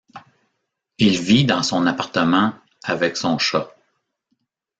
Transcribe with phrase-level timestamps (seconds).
[0.97, 2.55] Il vit dans son appartement
[2.85, 3.69] avec son chat.